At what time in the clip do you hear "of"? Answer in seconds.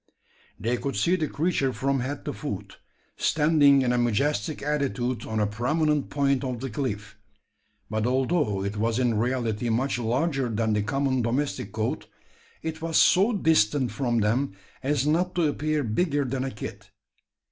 6.43-6.59